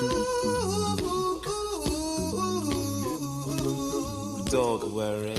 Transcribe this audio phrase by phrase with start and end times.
[0.00, 0.08] Don't
[4.94, 5.34] worry.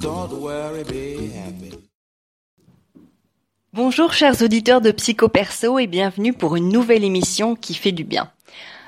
[0.00, 1.70] Don't worry, be happy.
[3.72, 8.02] Bonjour chers auditeurs de Psycho Perso et bienvenue pour une nouvelle émission qui fait du
[8.02, 8.28] bien.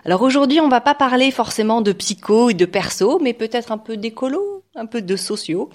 [0.05, 3.79] Alors aujourd'hui, on va pas parler forcément de psycho et de perso, mais peut-être un
[3.79, 5.71] peu d'écolo, un peu de sociaux,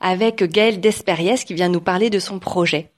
[0.00, 2.92] avec Gaël Despériès qui vient nous parler de son projet.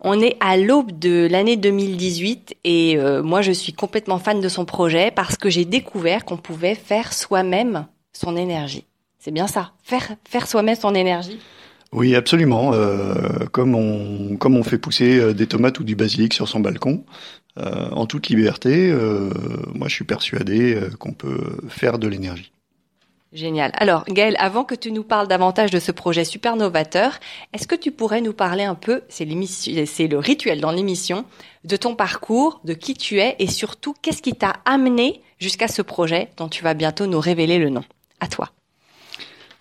[0.00, 4.48] On est à l'aube de l'année 2018 et euh, moi je suis complètement fan de
[4.48, 8.84] son projet parce que j'ai découvert qu'on pouvait faire soi-même son énergie.
[9.18, 11.38] C'est bien ça, faire faire soi-même son énergie?
[11.92, 12.72] Oui, absolument.
[12.72, 16.58] Euh, comme on comme on fait pousser euh, des tomates ou du basilic sur son
[16.58, 17.04] balcon,
[17.58, 19.30] euh, en toute liberté, euh,
[19.74, 22.50] moi je suis persuadé euh, qu'on peut faire de l'énergie.
[23.32, 23.72] Génial.
[23.74, 27.18] Alors, Gaël, avant que tu nous parles davantage de ce projet super novateur,
[27.54, 31.24] est-ce que tu pourrais nous parler un peu, c'est le rituel dans l'émission,
[31.64, 35.80] de ton parcours, de qui tu es et surtout qu'est-ce qui t'a amené jusqu'à ce
[35.80, 37.84] projet dont tu vas bientôt nous révéler le nom?
[38.20, 38.50] À toi.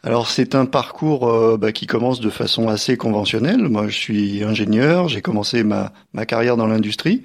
[0.04, 3.70] Alors c'est un parcours euh, bah, qui commence de façon assez conventionnelle.
[3.70, 7.23] Moi je suis ingénieur, j'ai commencé ma, ma carrière dans l'industrie.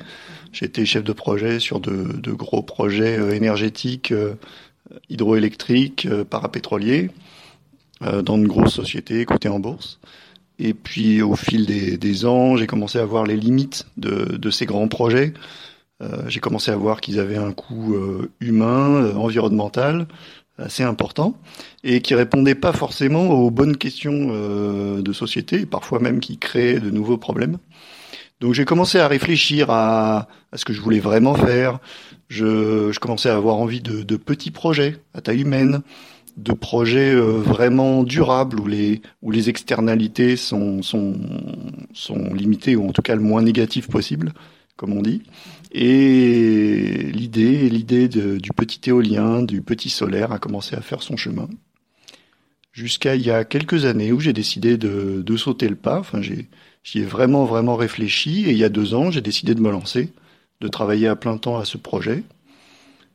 [0.63, 4.37] Été chef de projet sur de, de gros projets euh, énergétiques, euh,
[5.08, 7.11] hydroélectriques, euh, parapétroliers,
[8.02, 9.98] euh, dans de grosses sociétés cotées en bourse.
[10.58, 14.50] Et puis au fil des, des ans, j'ai commencé à voir les limites de, de
[14.50, 15.34] ces grands projets.
[16.02, 20.06] Euh, j'ai commencé à voir qu'ils avaient un coût euh, humain, euh, environnemental
[20.58, 21.34] assez important
[21.84, 26.39] et qui répondait pas forcément aux bonnes questions euh, de société, et parfois même qui
[26.39, 27.58] créaient de nouveaux problèmes.
[28.41, 31.78] Donc j'ai commencé à réfléchir à, à, ce que je voulais vraiment faire.
[32.29, 35.83] Je, je commençais à avoir envie de, de, petits projets à taille humaine,
[36.37, 41.15] de projets euh, vraiment durables où les, où les externalités sont, sont,
[41.93, 44.33] sont limitées ou en tout cas le moins négatif possible,
[44.77, 45.23] comme on dit.
[45.73, 51.48] Et l'idée, l'idée du petit éolien, du petit solaire a commencé à faire son chemin.
[52.73, 55.98] Jusqu'à il y a quelques années où j'ai décidé de, de, sauter le pas.
[55.98, 56.48] Enfin, j'ai,
[56.83, 58.45] j'y ai vraiment, vraiment réfléchi.
[58.47, 60.13] Et il y a deux ans, j'ai décidé de me lancer,
[60.61, 62.24] de travailler à plein temps à ce projet.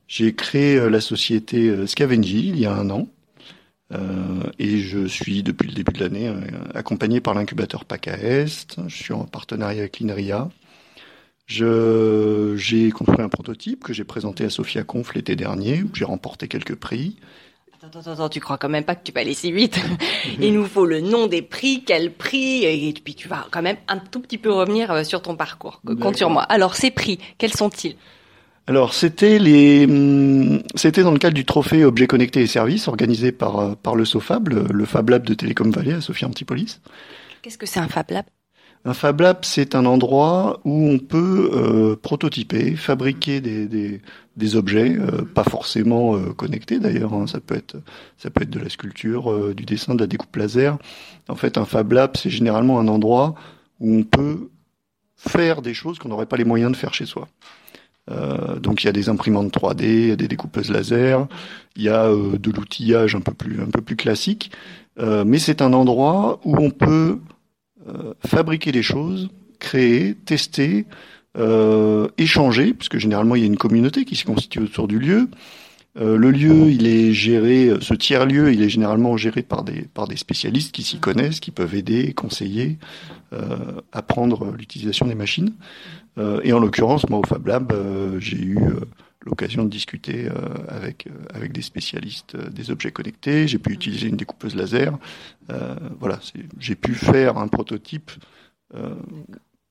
[0.07, 3.07] J'ai créé euh, la société euh, Scavengy il y a un an.
[3.93, 6.33] Euh, et je suis, depuis le début de l'année,
[6.73, 8.77] accompagné par l'incubateur PACA Est.
[8.87, 10.49] Je suis en partenariat avec l'INRIA.
[11.47, 16.47] J'ai construit un prototype que j'ai présenté à Sophia Conf l'été dernier, où j'ai remporté
[16.47, 17.17] quelques prix.
[17.83, 19.79] Attends, attends, attends, tu crois quand même pas que tu peux aller si vite
[20.39, 23.77] Il nous faut le nom des prix, quel prix, et puis tu vas quand même
[23.87, 25.81] un tout petit peu revenir euh, sur ton parcours.
[25.99, 26.43] Compte sur moi.
[26.43, 27.95] Alors, ces prix, quels sont-ils?
[28.67, 33.31] Alors c'était les, hum, c'était dans le cadre du trophée Objets connectés et services organisé
[33.31, 36.79] par euh, par le SOFAB, le, le Fab Lab de Télécom Valley à Sophia Antipolis.
[37.41, 38.25] Qu'est-ce que c'est un Fab Lab?
[38.83, 45.23] Un Fab Lab, c'est un endroit où on peut euh, prototyper, fabriquer des, objets, euh,
[45.23, 47.13] pas forcément euh, connectés d'ailleurs.
[47.13, 47.77] Hein, ça peut être
[48.17, 50.77] ça peut être de la sculpture, du dessin, de la découpe laser.
[51.29, 53.35] En fait, un Fab Lab, c'est généralement un endroit
[53.79, 54.49] où on peut
[55.15, 57.27] faire des choses qu'on n'aurait pas les moyens de faire chez soi.
[58.61, 61.27] Donc il y a des imprimantes 3D, il y a des découpeuses laser,
[61.77, 64.51] il y a de l'outillage un peu plus un peu plus classique,
[64.97, 67.19] mais c'est un endroit où on peut
[67.87, 70.85] euh, fabriquer des choses, créer, tester,
[71.37, 75.29] euh, échanger, puisque généralement il y a une communauté qui se constitue autour du lieu.
[75.99, 80.07] Euh, le lieu, il est géré, ce tiers-lieu, il est généralement géré par des, par
[80.07, 82.77] des spécialistes qui s'y connaissent, qui peuvent aider, conseiller,
[83.93, 85.53] apprendre l'utilisation des machines.
[86.43, 87.73] Et en l'occurrence, moi au Fab Lab,
[88.19, 88.59] j'ai eu
[89.23, 90.31] l'occasion de discuter euh,
[90.67, 93.47] avec euh, avec des spécialistes euh, des objets connectés.
[93.47, 94.97] J'ai pu utiliser une découpeuse laser.
[95.99, 96.19] voilà,
[96.59, 98.11] j'ai pu faire un prototype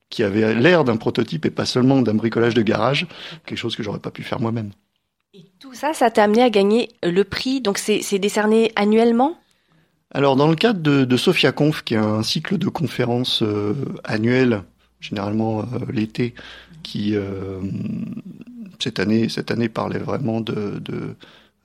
[0.09, 3.07] qui avait l'air d'un prototype et pas seulement d'un bricolage de garage,
[3.45, 4.71] quelque chose que j'aurais pas pu faire moi-même.
[5.33, 7.61] Et tout ça, ça t'a amené à gagner le prix.
[7.61, 9.37] Donc c'est décerné annuellement?
[10.13, 13.73] Alors dans le cadre de, de Sophia Conf, qui est un cycle de conférences euh,
[14.03, 14.63] annuelles,
[14.99, 16.35] généralement euh, l'été,
[16.83, 17.61] qui euh,
[18.81, 20.81] cette année, cette année parlait vraiment de,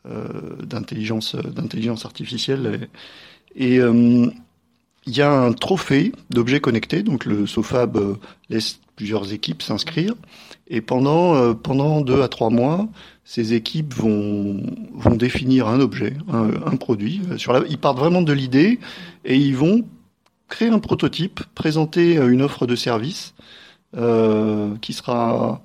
[0.08, 2.88] euh, d'intelligence, d'intelligence artificielle.
[3.56, 4.30] Et il euh,
[5.06, 8.14] y a un trophée d'objets connectés, donc le SOFAB euh,
[8.48, 10.14] laisse plusieurs équipes s'inscrire.
[10.68, 12.88] Et pendant, pendant deux à trois mois,
[13.24, 14.62] ces équipes vont,
[14.94, 17.20] vont définir un objet, un, produit.
[17.68, 18.80] Ils partent vraiment de l'idée
[19.24, 19.84] et ils vont
[20.48, 23.34] créer un prototype, présenter une offre de service
[23.92, 25.62] qui sera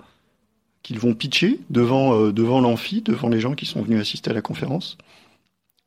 [0.84, 4.34] qu'ils vont pitcher devant, euh, devant l'amphi, devant les gens qui sont venus assister à
[4.34, 4.98] la conférence.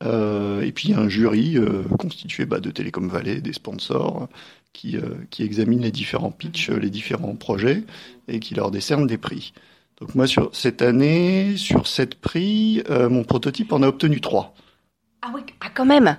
[0.02, 3.52] Euh, et puis il y a un jury euh, constitué bah, de Télécom Valley, des
[3.52, 4.28] sponsors,
[4.72, 7.84] qui, euh, qui examine les différents pitchs, les différents projets
[8.28, 9.54] et qui leur décerne des prix.
[10.00, 14.54] Donc moi, sur cette année, sur sept prix, euh, mon prototype en a obtenu trois.
[15.22, 16.18] Ah oui, ah quand même.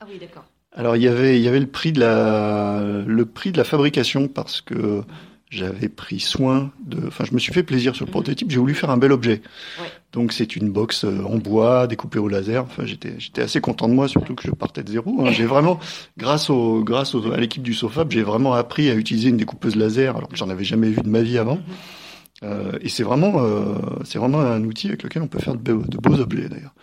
[0.00, 0.44] Ah oui, d'accord.
[0.72, 3.64] Alors il y avait il y avait le prix de la le prix de la
[3.64, 5.02] fabrication parce que
[5.50, 8.12] j'avais pris soin de enfin je me suis fait plaisir sur le Mhm.
[8.12, 9.42] prototype, j'ai voulu faire un bel objet.
[9.80, 9.86] Ouais.
[10.12, 12.64] Donc c'est une box euh, en bois découpée au laser.
[12.64, 15.24] Enfin j'étais j'étais assez content de moi surtout que je partais de zéro.
[15.24, 15.30] hein.
[15.32, 15.78] J'ai vraiment
[16.18, 19.76] grâce au grâce au- à l'équipe du Sofab, j'ai vraiment appris à utiliser une découpeuse
[19.76, 21.60] laser alors que j'en avais jamais vu de ma vie avant.
[22.42, 25.72] Euh, et c'est vraiment euh, c'est vraiment un outil avec lequel on peut faire de
[25.72, 26.74] beaux, de beaux objets d'ailleurs.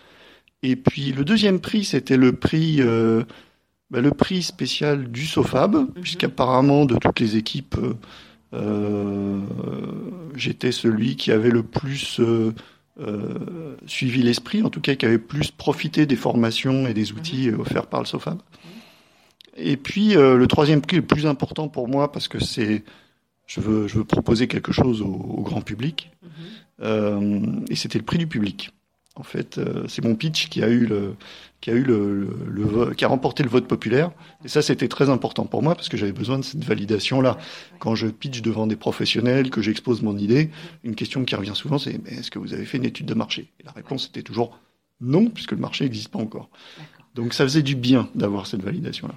[0.62, 3.22] Et puis le deuxième prix c'était le prix euh,
[3.90, 7.76] bah, le prix spécial du Sofab, puisqu'apparemment de toutes les équipes,
[10.34, 12.52] j'étais celui qui avait le plus euh,
[13.00, 17.48] euh, suivi l'esprit, en tout cas qui avait plus profité des formations et des outils
[17.48, 18.38] euh, offerts par le Sofab.
[19.56, 22.84] Et puis euh, le troisième prix le plus important pour moi, parce que c'est
[23.46, 26.10] je veux, je veux proposer quelque chose au, au grand public,
[26.82, 28.72] euh, et c'était le prix du public.
[29.16, 31.14] En fait, euh, c'est mon pitch qui a eu le,
[31.60, 34.10] qui a eu le, le, qui a remporté le vote populaire.
[34.44, 37.38] Et ça, c'était très important pour moi parce que j'avais besoin de cette validation-là.
[37.78, 40.50] Quand je pitch devant des professionnels, que j'expose mon idée,
[40.82, 43.14] une question qui revient souvent, c'est mais est-ce que vous avez fait une étude de
[43.14, 43.52] marché?
[43.60, 44.58] Et la réponse était toujours
[45.00, 46.50] non, puisque le marché n'existe pas encore.
[47.14, 49.14] Donc ça faisait du bien d'avoir cette validation-là.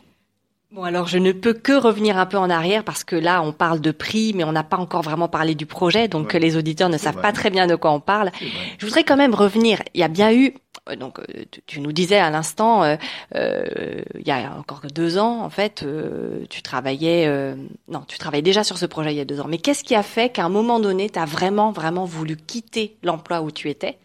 [0.71, 3.53] Bon, alors je ne peux que revenir un peu en arrière parce que là, on
[3.53, 6.39] parle de prix, mais on n'a pas encore vraiment parlé du projet, donc Ouais.
[6.39, 8.31] les auditeurs ne savent pas très bien de quoi on parle.
[8.77, 9.81] Je voudrais quand même revenir.
[9.93, 10.53] Il y a bien eu,
[10.89, 12.97] euh, donc euh, tu, nous disais à l'instant, euh,
[13.35, 17.55] euh, il y a encore deux ans, en fait, euh, tu travaillais, euh,
[17.87, 19.47] non, tu travaillais déjà sur ce projet il y a deux ans.
[19.47, 22.97] Mais qu'est-ce qui a fait qu'à un moment donné, tu as vraiment, vraiment voulu quitter
[23.03, 23.99] l'emploi où tu étais?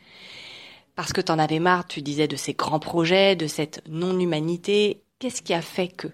[0.94, 5.03] Parce que tu en avais marre, tu disais, de ces grands projets, de cette non-humanité.
[5.19, 6.06] Qu'est-ce qui a fait que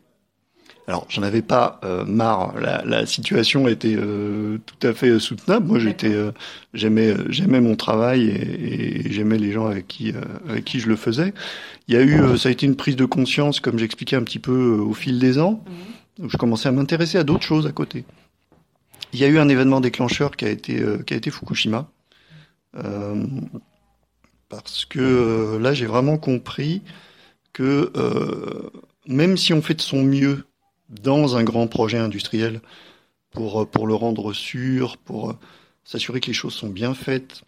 [0.89, 2.59] Alors, j'en avais pas euh, marre.
[2.59, 5.67] La, la situation était euh, tout à fait soutenable.
[5.67, 6.33] Moi, j'étais, euh,
[6.73, 10.89] j'aimais, j'aimais mon travail et, et j'aimais les gens avec qui, euh, avec qui je
[10.89, 11.35] le faisais.
[11.89, 14.23] Il y a eu, euh, ça a été une prise de conscience, comme j'expliquais un
[14.23, 15.63] petit peu euh, au fil des ans.
[16.19, 18.07] où je commençais à m'intéresser à d'autres choses à côté.
[19.13, 21.91] Il y a eu un événement déclencheur qui a été, euh, qui a été Fukushima.
[22.77, 23.25] Euh,
[24.49, 26.83] parce que euh, là, j'ai vraiment compris
[27.53, 28.71] que euh,
[29.07, 30.45] même si on fait de son mieux
[30.89, 32.61] dans un grand projet industriel
[33.31, 35.35] pour, euh, pour le rendre sûr, pour euh,
[35.85, 37.43] s'assurer que les choses sont bien faites,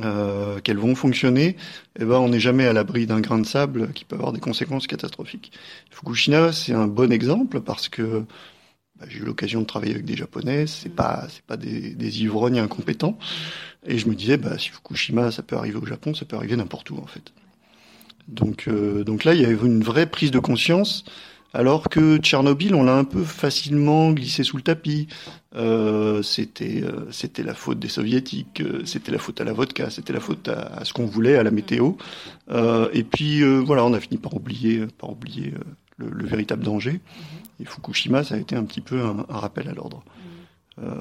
[0.00, 1.56] euh, qu'elles vont fonctionner,
[1.98, 4.40] eh ben, on n'est jamais à l'abri d'un grain de sable qui peut avoir des
[4.40, 5.52] conséquences catastrophiques.
[5.90, 8.24] Fukushima, c'est un bon exemple parce que
[8.98, 12.22] bah, j'ai eu l'occasion de travailler avec des Japonais, c'est pas c'est pas des, des
[12.22, 13.18] ivrognes incompétents,
[13.86, 16.56] et je me disais bah si Fukushima ça peut arriver au Japon, ça peut arriver
[16.56, 17.32] n'importe où en fait.
[18.28, 21.04] Donc euh, donc là il y avait une vraie prise de conscience,
[21.52, 25.08] alors que Tchernobyl on l'a un peu facilement glissé sous le tapis.
[25.56, 29.90] Euh, c'était euh, c'était la faute des soviétiques, euh, c'était la faute à la vodka,
[29.90, 31.92] c'était la faute à, à ce qu'on voulait, à la météo.
[32.50, 35.58] Euh, et puis euh, voilà on a fini par oublier par oublier euh,
[35.96, 37.00] le, le véritable danger.
[37.58, 40.02] Et Fukushima, ça a été un petit peu un, un rappel à l'ordre.
[40.82, 40.94] Euh,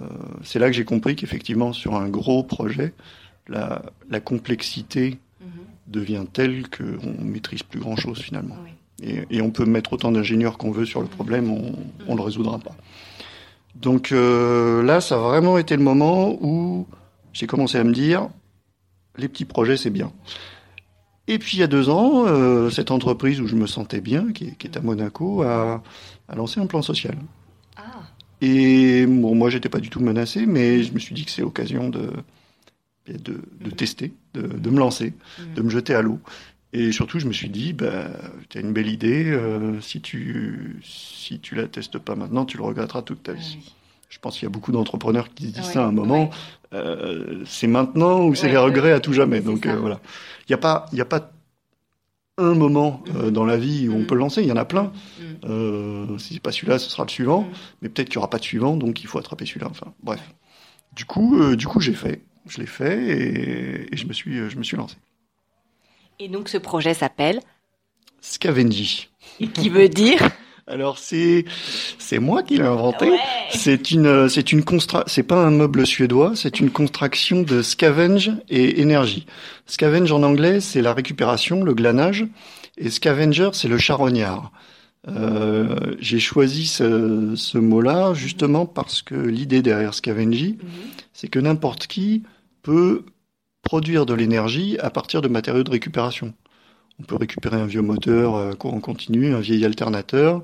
[0.44, 2.94] c'est là que j'ai compris qu'effectivement, sur un gros projet,
[3.48, 5.20] la, la complexité
[5.88, 8.58] devient telle qu'on maîtrise plus grand-chose finalement.
[8.64, 8.72] Oui.
[9.02, 11.74] Et, et on peut mettre autant d'ingénieurs qu'on veut sur le problème, on,
[12.08, 12.76] on le résoudra pas.
[13.76, 16.86] Donc euh, là, ça a vraiment été le moment où
[17.34, 18.28] j'ai commencé à me dire,
[19.18, 20.12] les petits projets, c'est bien.
[21.28, 24.32] Et puis il y a deux ans, euh, cette entreprise où je me sentais bien,
[24.34, 25.84] qui est, qui est à Monaco, a,
[26.28, 27.16] a lancé un plan social.
[27.78, 28.02] Ah,
[28.42, 31.44] Et bon, moi, j'étais pas du tout menacé, mais je me suis dit que c'est
[31.44, 32.10] l'occasion de,
[33.08, 35.54] de, de tester, de, de me lancer, Mhm.
[35.54, 36.20] de me jeter à l'eau.
[36.72, 38.08] Et surtout, je me suis dit, bah,
[38.50, 42.58] tu as une belle idée, euh, si tu si tu la testes pas maintenant, tu
[42.58, 43.58] le regretteras toute ta vie.
[44.10, 46.26] Je pense qu'il y a beaucoup d'entrepreneurs qui se disent Ouais, ça à un moment.
[46.26, 46.30] ouais.
[46.74, 49.40] euh, c'est maintenant ou c'est les regrets à tout jamais.
[49.42, 50.00] Donc euh, voilà.
[50.48, 51.32] Il n'y a pas, il y a pas
[52.38, 54.42] un moment euh, dans la vie où on peut le lancer.
[54.42, 54.92] Il y en a plein.
[55.46, 57.42] Euh, si c'est pas celui-là, ce sera le suivant.
[57.42, 57.50] Mhm.
[57.82, 59.68] Mais peut-être qu'il y aura pas de suivant, donc il faut attraper celui-là.
[59.70, 60.22] Enfin, bref.
[60.96, 62.22] Du coup, euh, du coup, j'ai fait.
[62.48, 64.96] Je l'ai fait et, et je me suis, je me suis lancé.
[66.20, 67.40] Et donc ce projet s'appelle,
[68.20, 69.10] Scavengy.
[69.40, 70.30] et qui veut dire
[70.68, 71.46] Alors c'est,
[71.98, 73.10] c'est moi qui l'ai inventé.
[73.10, 73.18] Ouais.
[73.52, 78.32] C'est une, c'est une constra, c'est pas un meuble suédois, c'est une contraction de scavenge
[78.50, 79.26] et énergie.
[79.66, 82.28] Scavenge en anglais, c'est la récupération, le glanage,
[82.78, 84.52] et scavenger, c'est le charognard.
[85.08, 90.58] Euh, j'ai choisi ce, ce mot-là justement parce que l'idée derrière Scavengy,
[91.14, 92.24] c'est que n'importe qui
[92.62, 93.06] peut
[93.70, 96.34] produire de l'énergie à partir de matériaux de récupération.
[97.00, 100.42] on peut récupérer un vieux moteur euh, courant continu, un vieil alternateur,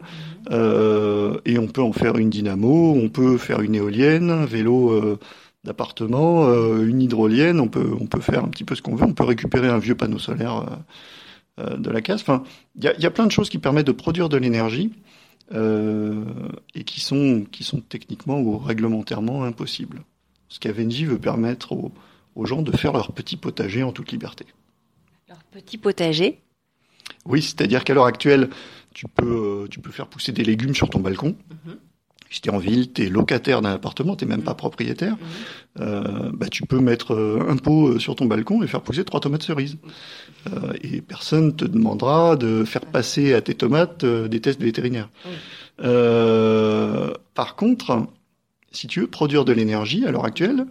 [0.51, 4.91] euh, et on peut en faire une dynamo, on peut faire une éolienne, un vélo
[4.91, 5.17] euh,
[5.63, 9.24] d'appartement, euh, une hydrolienne, on peut, faire un petit peu ce qu'on veut, on peut
[9.24, 12.22] récupérer un vieux panneau solaire euh, euh, de la case.
[12.22, 12.44] Enfin,
[12.75, 14.91] il y a, plein de choses qui permettent de produire de l'énergie
[15.51, 16.25] euh,
[16.75, 20.03] et qui sont, qui sont techniquement ou réglementairement impossibles.
[20.48, 21.91] Ce qu'Avenji veut permettre aux,
[22.36, 24.46] aux gens de faire leur petit potager en toute liberté.
[25.27, 26.42] Leur petit potager.
[27.25, 28.50] Oui, c'est-à-dire qu'à l'heure actuelle,
[28.94, 31.36] tu peux, euh, tu peux faire pousser des légumes sur ton balcon.
[31.65, 31.77] Mhm.
[32.30, 35.15] Si t'es en ville, t'es locataire d'un appartement, t'es même pas propriétaire,
[35.80, 39.20] euh, bah, tu peux mettre euh, un pot sur ton balcon et faire pousser trois
[39.20, 39.77] tomates cerises.
[40.51, 45.10] Euh, et personne te demandera de faire passer à tes tomates des tests vétérinaires.
[45.82, 48.08] Euh, par contre,
[48.75, 50.65] si tu veux produire de l'énergie à l'heure actuelle,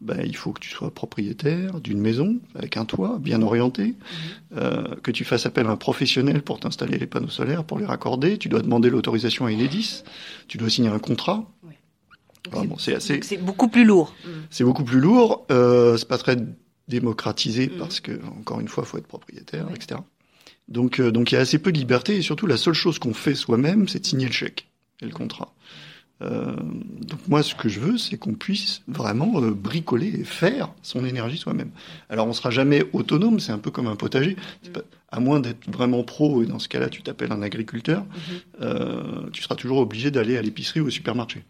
[0.00, 3.94] bah, il faut que tu sois propriétaire d'une maison avec un toit bien orienté,
[4.56, 7.86] euh, que tu fasses appel à un professionnel pour t'installer les panneaux solaires, pour les
[7.86, 8.36] raccorder.
[8.38, 10.02] Tu dois demander l'autorisation à Enedis.
[10.48, 11.50] Tu dois signer un contrat.
[12.52, 14.14] Ah, c'est- bon, c'est assez, c'est beaucoup plus lourd.
[14.50, 15.46] c'est beaucoup plus lourd.
[15.50, 16.36] Euh, c'est pas très
[16.88, 17.78] démocratisé Mhm.
[17.78, 19.76] parce que encore une fois, faut être propriétaire, Ouais.
[19.76, 20.00] etc.
[20.68, 22.98] Donc, euh, donc il y a assez peu de liberté et surtout la seule chose
[22.98, 24.68] qu'on fait soi-même, c'est de signer le chèque
[25.00, 25.54] et le contrat.
[26.24, 30.70] Euh, donc moi, ce que je veux, c'est qu'on puisse vraiment euh, bricoler et faire
[30.82, 31.70] son énergie soi-même.
[32.08, 34.36] Alors, on sera jamais autonome, c'est un peu comme un potager.
[34.72, 38.04] Pas- à moins d'être vraiment pro, et dans ce cas-là, tu t'appelles un agriculteur,
[38.62, 41.44] euh, tu seras toujours obligé d'aller à l'épicerie ou au supermarché.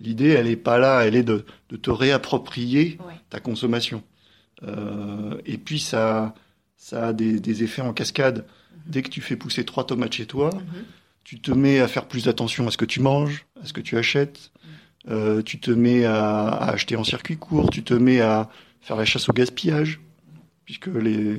[0.00, 3.14] L'idée, elle est pas là, elle est de, de te réapproprier Ouais.
[3.30, 4.02] ta consommation.
[5.46, 6.34] Et puis ça,
[6.76, 8.44] ça a des, des effets en cascade.
[8.86, 10.50] Dès que tu fais pousser trois tomates chez toi,
[11.28, 13.82] tu te mets à faire plus attention à ce que tu manges, à ce que
[13.82, 14.50] tu achètes.
[15.10, 17.68] Euh, tu te mets à, à acheter en circuit court.
[17.68, 18.48] Tu te mets à
[18.80, 20.00] faire la chasse au gaspillage.
[20.64, 21.38] Puisque les,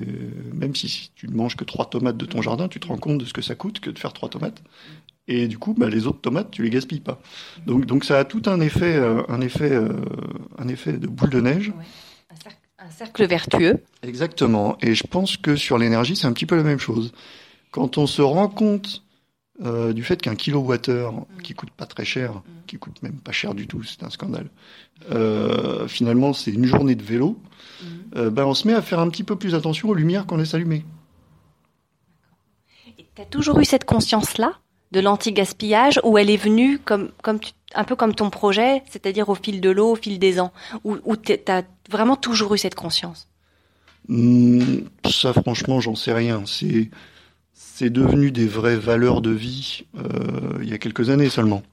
[0.54, 3.18] même si tu ne manges que trois tomates de ton jardin, tu te rends compte
[3.18, 4.62] de ce que ça coûte que de faire trois tomates.
[5.28, 7.20] Et du coup, bah, les autres tomates, tu les gaspilles pas.
[7.66, 9.90] Donc, donc ça a tout un effet, euh, un effet, euh,
[10.60, 11.74] un effet de boule de neige.
[12.30, 13.84] Un, cercle, un cercle vertueux.
[14.04, 14.78] Exactement.
[14.82, 17.12] Et je pense que sur l'énergie, c'est un petit peu la même chose.
[17.72, 19.02] Quand on se rend compte
[19.66, 23.54] euh, du fait qu'un kilowattheure qui coûte pas très cher, qui coûte même pas cher
[23.54, 24.50] du tout, c'est un scandale.
[25.12, 27.38] euh, finalement, c'est une journée de vélo.
[28.16, 30.38] euh, ben, on se met à faire un petit peu plus attention aux lumières qu'on
[30.38, 30.84] laisse allumées.
[33.16, 34.54] Tu as toujours eu cette conscience-là
[34.92, 39.30] de l'anti-gaspillage ou elle est venue comme, comme tu- un peu comme ton projet, c'est-à-dire
[39.30, 40.52] au fil de l'eau, au fil des ans,
[40.84, 43.28] ou, ou tu as vraiment toujours eu cette conscience?
[44.08, 46.44] Hmm, ça, franchement, j'en sais rien.
[46.46, 46.90] C'est
[47.80, 51.64] c'est devenu des vraies valeurs de vie euh, il y a quelques années seulement.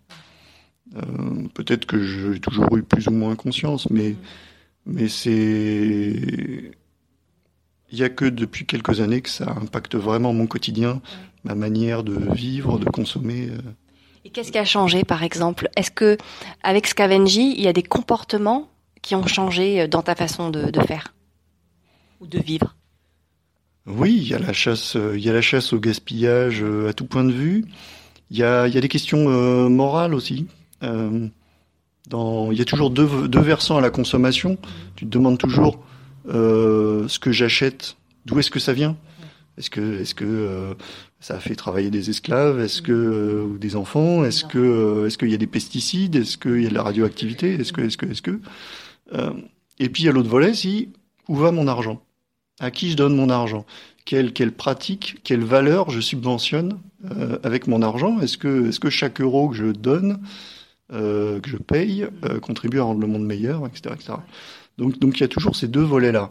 [0.95, 1.01] Euh,
[1.53, 4.15] Peut-être que j'ai toujours eu plus ou moins conscience, mais
[4.85, 6.71] mais c'est
[7.91, 11.03] il y a que depuis quelques années que ça impacte vraiment mon quotidien,
[11.43, 13.49] ma manière de vivre, de consommer.
[13.51, 13.59] euh.
[14.25, 15.69] Et qu'est-ce qui a changé, par exemple?
[15.77, 16.19] Est-ce que
[16.63, 18.69] avec Scavengy, il y a des comportements
[19.03, 21.15] qui ont changé dans ta façon de, de faire?
[22.21, 22.77] Ou de vivre?
[23.87, 26.88] Oui, il y a la chasse, euh, il y a la chasse au gaspillage euh,
[26.88, 27.64] à tout point de vue.
[28.31, 30.47] Il y a, il y a des questions euh, morales aussi.
[32.09, 34.59] Dans, il y a toujours deux, deux versants à la consommation.
[34.95, 35.81] Tu te demandes toujours
[36.28, 38.97] ce que j'achète, d'où est-ce que ça vient?
[39.59, 40.76] Est-ce que, est-ce que
[41.19, 42.61] ça a fait travailler des esclaves?
[42.61, 44.25] Est-ce que ou des enfants?
[44.25, 46.14] Est-ce que, est-ce qu'il y a des pesticides?
[46.14, 47.55] Est-ce qu'il y a de la radioactivité?
[47.55, 48.40] Est-ce que, est-ce que, est-ce que?
[49.81, 50.90] Et puis il y a l'autre volet, si
[51.28, 52.06] où va mon argent?
[52.59, 53.67] À qui je donne mon argent
[54.07, 56.79] quelle, quelle pratique, quelle valeur je subventionne
[57.11, 58.19] euh, avec mon argent?
[58.21, 60.23] Est-ce que, chaque euro que je donne,
[60.93, 64.15] euh, que je paye, euh, contribue à rendre le monde meilleur, etc., etc.
[64.79, 66.31] Donc, donc il y a toujours ces deux volets-là.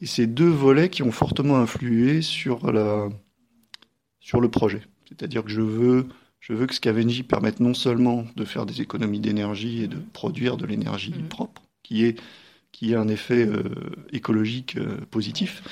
[0.00, 3.08] Et ces deux volets qui ont fortement influé sur, la,
[4.20, 4.82] sur le projet.
[5.08, 6.08] C'est-à-dire que je veux,
[6.40, 10.58] je veux que Scavengy permette non seulement de faire des économies d'énergie et de produire
[10.58, 11.28] de l'énergie Mhm.
[11.28, 12.20] propre, qui est
[12.74, 13.62] qui ait un effet euh,
[14.12, 15.62] écologique euh, positif,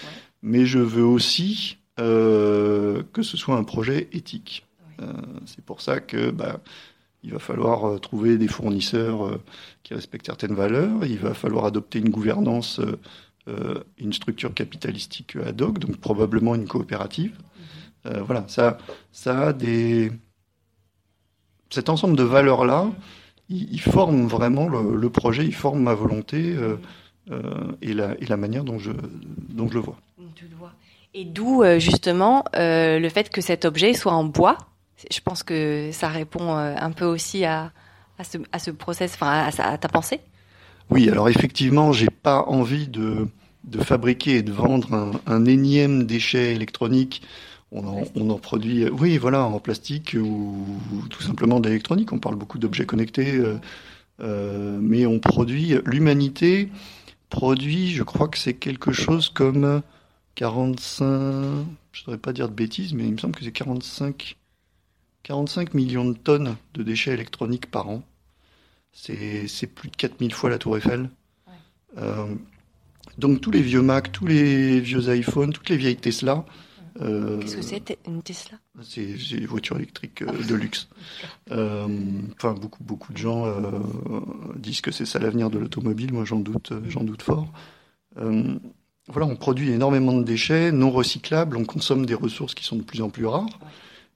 [0.40, 4.64] mais je veux aussi euh, que ce soit un projet éthique.
[5.00, 5.12] Euh,
[5.44, 6.61] c'est pour ça que bah,
[7.25, 9.42] il va falloir trouver des fournisseurs euh,
[9.82, 12.80] qui respectent certaines valeurs, il va falloir adopter une gouvernance,
[13.99, 17.37] une structure capitalistique ad hoc, donc probablement une coopérative.
[18.06, 18.78] Euh, voilà, ça,
[19.11, 20.12] ça a des...
[21.71, 22.92] Cet ensemble de valeurs-là,
[23.52, 26.76] il, il forme vraiment le, le projet, il forme ma volonté euh,
[27.30, 27.40] euh,
[27.82, 28.92] et, la, et la manière dont je,
[29.59, 29.99] dont je le vois.
[31.14, 34.56] Et d'où euh, justement le fait que cet objet soit en bois?
[35.11, 37.73] Je pense que ça répond un peu aussi à,
[38.18, 40.21] à, ce, à ce process, enfin à, ta pensée.
[40.90, 43.26] Oui, alors effectivement, j'ai pas envie de,
[43.64, 47.23] de fabriquer et de vendre un, un énième déchet électronique.
[47.74, 52.12] On en, on en, produit, oui, voilà, en plastique ou, ou tout simplement d'électronique.
[52.12, 53.56] On parle beaucoup d'objets connectés, euh,
[54.20, 56.68] euh, mais on produit, l'humanité
[57.30, 59.80] produit, je crois que c'est quelque chose comme
[60.34, 61.06] 45,
[61.92, 64.36] je ne saurais pas dire de bêtises, mais il me semble que c'est 45,
[65.22, 68.02] 45 millions de tonnes de déchets électroniques par an.
[68.92, 71.08] C'est plus de 4000 fois la Tour Eiffel.
[71.46, 71.52] Ouais.
[71.98, 72.34] Euh,
[73.16, 76.44] donc tous les vieux Mac, tous les vieux iPhones, toutes les vieilles Tesla.
[77.00, 78.58] Euh, Qu'est-ce que c'est une Tesla?
[78.82, 80.88] C'est une voiture électrique euh, de luxe.
[81.50, 81.88] Euh,
[82.37, 83.46] enfin, beaucoup, beaucoup de gens
[84.56, 86.12] disent que c'est ça l'avenir de l'automobile.
[86.12, 87.49] Moi, j'en doute, j'en doute fort.
[88.16, 91.56] Voilà, on produit énormément de déchets non recyclables.
[91.56, 93.58] On consomme des ressources qui sont de plus en plus rares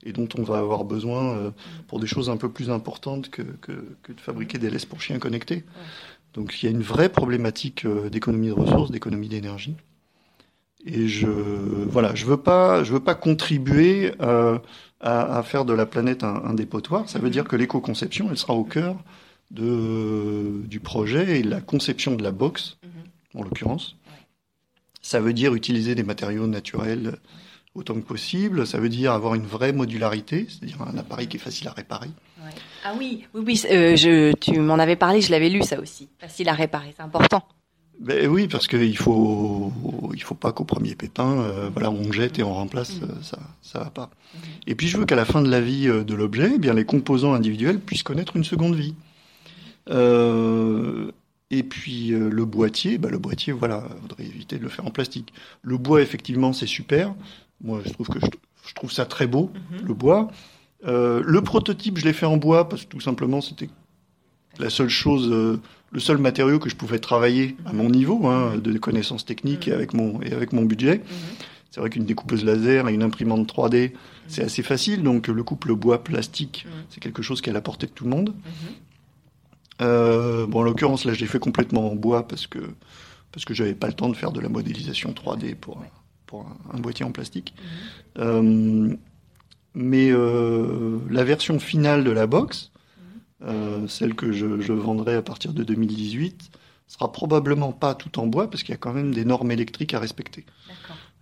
[0.04, 1.52] et dont on va avoir besoin
[1.88, 5.00] pour des choses un peu plus importantes que, que, que de fabriquer des laisses pour
[5.00, 5.64] chiens connectés.
[6.35, 9.75] Donc il y a une vraie problématique d'économie de ressources, d'économie d'énergie.
[10.87, 14.59] Et je voilà, je veux pas, je veux pas contribuer euh,
[15.00, 17.09] à, à, faire de la planète un, un dépotoir.
[17.09, 18.97] Ça veut dire que l'éco-conception, elle sera au cœur
[19.50, 22.78] de, du projet et la conception de la box,
[23.35, 23.97] en l'occurrence.
[25.02, 27.19] Ça veut dire utiliser des matériaux naturels
[27.75, 28.66] autant que possible.
[28.66, 32.09] Ça veut dire avoir une vraie modularité, c'est-à-dire un appareil qui est facile à réparer.
[32.43, 32.50] Ouais.
[32.85, 33.62] Ah oui, oui, oui.
[33.71, 36.09] Euh, je, tu m'en avais parlé, je l'avais lu ça aussi.
[36.19, 37.47] Facile à réparer, c'est important.
[38.00, 39.73] Ben oui, parce qu'il faut,
[40.15, 43.23] il faut pas qu'au premier pépin, euh, voilà, on jette et on remplace, mmh.
[43.23, 44.11] ça, ça va pas.
[44.67, 46.85] Et puis je veux qu'à la fin de la vie de l'objet, eh bien les
[46.85, 48.95] composants individuels puissent connaître une seconde vie.
[49.91, 51.11] Euh,
[51.50, 54.91] et puis euh, le boîtier, bah, le boîtier, voilà, faudrait éviter de le faire en
[54.91, 55.33] plastique.
[55.62, 57.15] Le bois, effectivement, c'est super.
[57.62, 58.26] Moi, je trouve que je,
[58.67, 59.87] je trouve ça très beau, mm -hmm.
[59.87, 60.29] le bois.
[60.87, 63.69] Euh, le prototype, je l'ai fait en bois parce que tout simplement, c'était
[64.58, 65.60] la seule chose, euh,
[65.92, 69.72] le seul matériau que je pouvais travailler à mon niveau hein, de connaissances techniques et
[69.72, 71.02] avec mon et avec mon budget.
[71.70, 73.92] C'est vrai qu'une découpeuse laser et une imprimante 3D,
[74.28, 75.02] c'est assez facile.
[75.02, 78.10] Donc le couple bois-plastique, c'est quelque chose qui est à la portée de tout le
[78.10, 78.34] monde.
[79.82, 82.60] Euh, bon, en l'occurrence, là, je l'ai fait complètement en bois parce que
[83.32, 85.82] parce que j'avais pas le temps de faire de la modélisation 3D pour
[86.25, 87.54] pour un, un boîtier en plastique.
[88.19, 88.97] Euh,
[89.75, 92.71] mais euh, la version finale de la box,
[93.42, 96.50] euh, celle que je, je, vendrai à partir de 2018,
[96.86, 99.94] sera probablement pas tout en bois parce qu'il y a quand même des normes électriques
[99.94, 100.44] à respecter.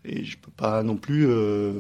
[0.05, 1.27] Et je peux pas non plus.
[1.27, 1.73] Euh,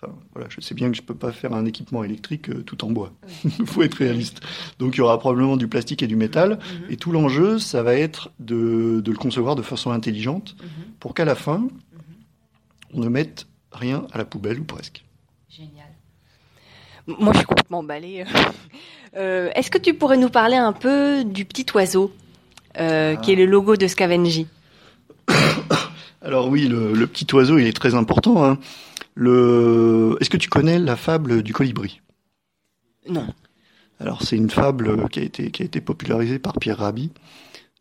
[0.00, 2.84] Enfin, voilà, je sais bien que je peux pas faire un équipement électrique euh, tout
[2.84, 3.12] en bois.
[3.44, 3.66] Il oui.
[3.66, 4.40] faut être réaliste.
[4.78, 6.50] Donc il y aura probablement du plastique et du métal.
[6.50, 6.92] Mm -hmm.
[6.92, 10.98] Et tout l'enjeu, ça va être de, de, le concevoir de façon intelligente mm -hmm.
[11.00, 12.94] pour qu'à la fin, mm -hmm.
[12.94, 15.04] on ne mette rien à la poubelle ou presque.
[15.48, 15.87] Génial.
[17.08, 18.24] Moi, je suis complètement emballée.
[19.16, 22.12] Euh, Est-ce que tu pourrais nous parler un peu du petit oiseau,
[22.78, 23.20] euh, ah.
[23.20, 24.46] qui est le logo de Scavengy
[26.22, 28.44] Alors oui, le, le, petit oiseau, il est très important.
[28.44, 28.58] Hein.
[29.14, 30.18] Le...
[30.20, 32.02] Est-ce que tu connais la fable du colibri?
[33.08, 33.26] Non.
[33.98, 37.10] Alors c'est une fable qui a été qui a été popularisée par Pierre Rabhi.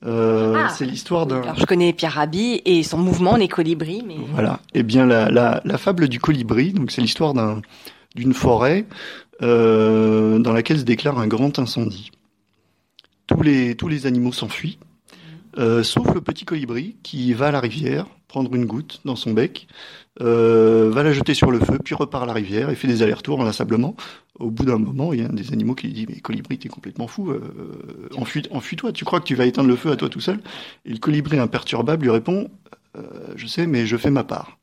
[0.06, 1.42] Euh, ah, c'est l'histoire d'un.
[1.42, 4.16] Alors je connais Pierre Rabhi et son mouvement les colibris, mais.
[4.32, 4.62] Voilà.
[4.74, 7.62] Eh bien la la, la fable du colibri, donc c'est l'histoire d'un
[8.16, 8.86] d'une forêt
[9.44, 12.12] euh, dans laquelle se déclare un grand incendie.
[13.28, 14.80] Tous les tous les animaux s'enfuient,
[15.60, 19.32] euh, sauf le petit colibri qui va à la rivière prendre une goutte dans son
[19.34, 19.68] bec,
[20.22, 23.02] euh, va la jeter sur le feu, puis repart à la rivière et fait des
[23.04, 23.96] allers-retours inlassablement.
[24.40, 26.58] Au bout d'un moment, il y a un des animaux qui lui dit Mais colibri,
[26.58, 27.32] t'es complètement fou,
[28.16, 30.40] enfuis-toi, enfuis tu crois que tu vas éteindre le feu à toi tout seul?
[30.86, 32.50] Et le colibri imperturbable lui répond
[33.36, 34.57] Je sais, mais je fais ma part.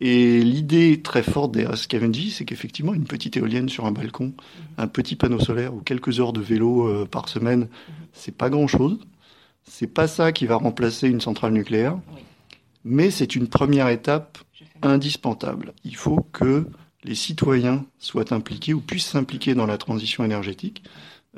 [0.00, 4.34] Et l'idée très forte des Scavengy, c'est qu'effectivement, une petite éolienne sur un balcon,
[4.76, 7.68] un petit panneau solaire ou quelques heures de vélo euh, par semaine,
[8.12, 8.98] c'est pas grand-chose.
[9.64, 11.98] C'est pas ça qui va remplacer une centrale nucléaire.
[12.14, 12.22] Oui
[12.86, 14.38] mais c'est une première étape
[14.80, 15.74] indispensable.
[15.84, 16.66] Il faut que
[17.02, 20.84] les citoyens soient impliqués ou puissent s'impliquer dans la transition énergétique,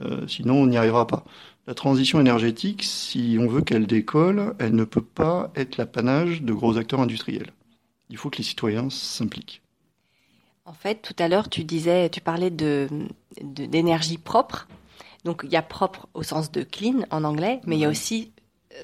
[0.03, 1.25] euh, sinon on n'y arrivera pas.
[1.67, 6.53] La transition énergétique, si on veut qu'elle décolle, elle ne peut pas être l'apanage de
[6.53, 7.51] gros acteurs industriels.
[8.11, 9.63] Il faut que les citoyens s'impliquent.
[10.65, 12.89] En fait, tout à l'heure, tu disais, tu parlais de
[13.41, 14.69] d'énergie propre.
[15.25, 17.89] Donc, il y a propre au sens de clean en anglais, mais il y a
[17.89, 18.33] aussi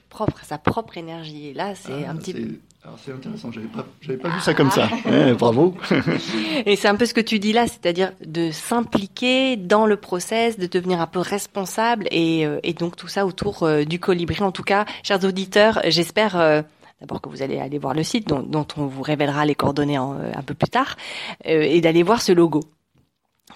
[0.08, 1.48] propre, sa propre énergie.
[1.48, 2.34] Et là, c'est ah, un petit.
[2.82, 4.90] Alors c'est intéressant, j'avais pas, j'avais pas vu ça comme ça.
[5.06, 5.74] Ouais, bravo.
[6.66, 10.58] Et c'est un peu ce que tu dis là, c'est-à-dire de s'impliquer dans le process,
[10.58, 14.42] de devenir un peu responsable et, euh, et donc tout ça autour euh, du colibri.
[14.42, 16.60] En tout cas, chers auditeurs, j'espère euh,
[17.05, 19.99] d'abord que vous allez aller voir le site dont, dont on vous révélera les coordonnées
[19.99, 20.97] en, un peu plus tard
[21.45, 22.61] et d'aller voir ce logo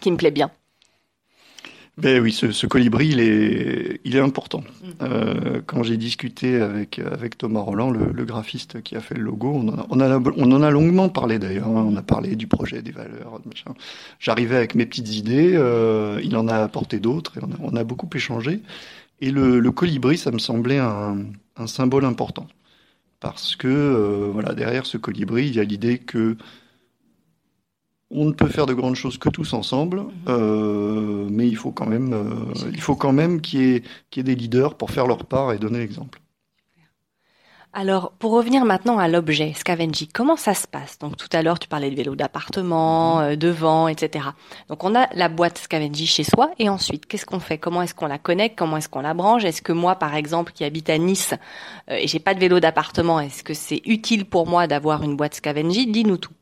[0.03, 0.51] qui me plaît bien.
[1.97, 4.61] Ben oui, ce, ce colibri, il est, il est important.
[4.61, 4.87] Mm.
[5.03, 9.23] Euh, quand j'ai discuté avec, avec Thomas Roland, le, le graphiste qui a fait le
[9.23, 11.67] logo, on en a, on, a- on en a longuement parlé d'ailleurs.
[11.67, 11.87] hein.
[11.91, 13.73] On a parlé du projet, des valeurs, machin.
[14.21, 17.75] J'arrivais avec mes petites idées, euh, il en a apporté d'autres, et on a, on
[17.77, 18.61] a beaucoup échangé.
[19.21, 21.17] Et le, le colibri, ça me semblait un,
[21.57, 22.47] un symbole important.
[23.20, 26.37] Parce que, euh, voilà, derrière ce colibri, il y a l'idée que
[28.11, 31.87] on ne peut faire de grandes choses que tous ensemble, euh, mais il faut quand
[31.87, 35.26] même, euh, il faut quand même qu'il y, y ait des leaders pour faire leur
[35.26, 36.20] part et donner l'exemple.
[37.81, 40.99] Alors, pour revenir maintenant à l'objet Scavengy, comment ça se passe?
[40.99, 44.25] Donc, tout à l'heure, tu parlais de vélo d'appartement, euh, de vent, etc.
[44.69, 47.57] Donc, on a la boîte Scavengy chez soi, et ensuite, qu'est-ce qu'on fait?
[47.57, 48.59] Comment est-ce qu'on la connecte?
[48.59, 49.45] Comment est-ce qu'on la branche?
[49.45, 51.35] Est-ce que moi, par exemple, qui habite à Nice
[51.88, 55.14] euh, et j'ai pas de vélo d'appartement, est-ce que c'est utile pour moi d'avoir une
[55.14, 56.33] boîte Scavengy Dis-nous tout.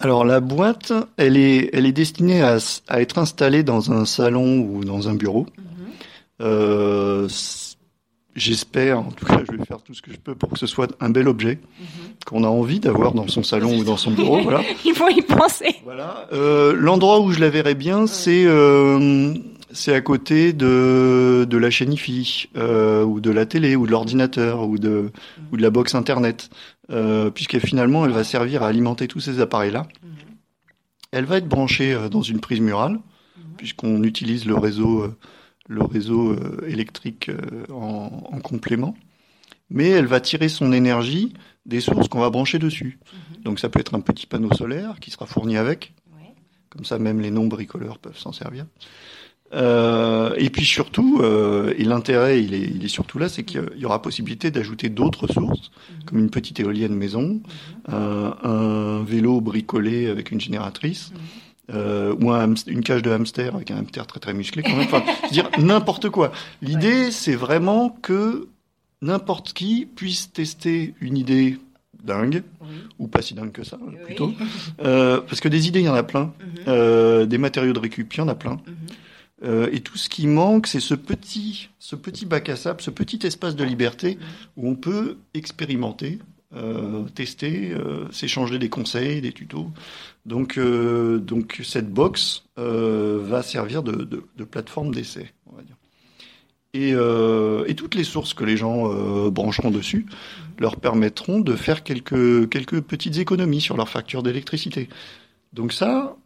[0.00, 2.56] Alors la boîte, elle est, elle est destinée à,
[2.88, 5.46] à être installée dans un salon ou dans un bureau.
[6.40, 7.71] Euh, s-
[8.34, 10.66] J'espère, en tout cas, je vais faire tout ce que je peux pour que ce
[10.66, 11.58] soit un bel objet
[12.24, 14.40] qu'on a envie d'avoir dans son salon ou dans son bureau.
[14.42, 14.62] Voilà.
[14.84, 15.76] Il faut y penser.
[15.84, 16.28] Voilà.
[16.32, 19.34] Euh, L'endroit où je la verrais bien, c'est euh,
[19.70, 23.90] c'est à côté de de la chaîne IFI euh, ou de la télé ou de
[23.90, 25.10] l'ordinateur ou de
[25.52, 26.48] ou de la box internet,
[26.90, 29.86] euh, puisque finalement elle va servir à alimenter tous ces appareils-là.
[31.10, 32.98] Elle va être branchée euh, dans une prise murale,
[33.58, 35.16] puisqu'on utilise le réseau euh,
[35.68, 38.94] le réseau euh, électrique euh, en, en complément,
[39.70, 41.32] mais elle va tirer son énergie
[41.66, 42.98] des sources qu'on va brancher dessus.
[43.42, 45.94] Donc ça peut être un petit panneau solaire qui sera fourni avec,
[46.68, 48.66] comme ça même les non-bricoleurs peuvent s'en servir.
[49.54, 53.62] Euh, et puis surtout, euh, et l'intérêt il est, il est surtout là, c'est qu'il
[53.76, 55.70] y aura possibilité d'ajouter d'autres sources,
[56.06, 57.42] comme une petite éolienne maison,
[57.86, 61.12] un, un vélo bricolé avec une génératrice,
[61.72, 64.86] euh, ou un une cage de hamster avec un hamster très très musclé quand même.
[64.86, 66.32] Enfin, je veux dire n'importe quoi.
[66.60, 68.48] L'idée, c'est vraiment que
[69.00, 71.58] n'importe qui puisse tester une idée
[72.02, 72.42] dingue,
[72.98, 74.32] ou pas si dingue que ça, plutôt.
[74.82, 76.32] Euh, parce que des idées, il y en a plein.
[76.68, 78.60] Euh, des matériaux de récup, il y en a plein.
[79.44, 82.90] Euh, et tout ce qui manque, c'est ce petit, ce petit bac à sable, ce
[82.90, 84.18] petit espace de liberté
[84.56, 86.20] où on peut expérimenter,
[86.54, 89.70] euh, tester, euh, s'échanger des conseils, des tutos.
[90.26, 95.76] Donc, euh, donc cette box va servir de, de, de plateforme d'essai, on va dire.
[96.74, 96.92] Et,
[97.70, 98.88] et toutes les sources que les gens
[99.30, 100.06] brancheront dessus
[100.58, 104.88] leur permettront de faire quelques, quelques petites économies sur leur facture d'électricité.
[105.52, 106.16] Donc ça,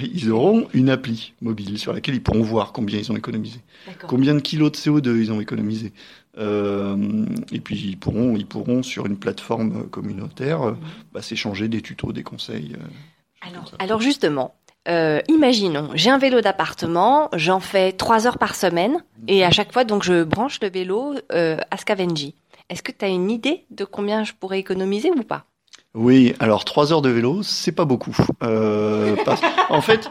[0.00, 3.60] ils auront une appli mobile sur laquelle ils pourront voir combien ils ont économisé,
[4.06, 5.92] combien de kilos de CO2 ils ont économisé.
[6.38, 10.76] Euh, et puis ils pourront, ils pourront sur une plateforme communautaire euh,
[11.12, 12.76] bah, s'échanger des tutos, des conseils.
[12.78, 13.46] euh,
[13.78, 14.54] Alors, justement,
[14.88, 19.72] euh, imaginons, j'ai un vélo d'appartement, j'en fais trois heures par semaine, et à chaque
[19.72, 22.34] fois, donc, je branche le vélo euh, à Scavengy.
[22.68, 25.46] Est-ce que tu as une idée de combien je pourrais économiser ou pas?
[25.94, 28.16] Oui, alors trois heures de vélo, c'est pas beaucoup.
[28.42, 30.08] Euh, parce- en fait,